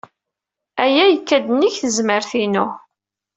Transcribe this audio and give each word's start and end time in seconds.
Aya 0.83 1.03
yekka-d 1.07 1.45
nnig 1.49 1.75
tzemmar-inu. 1.81 2.67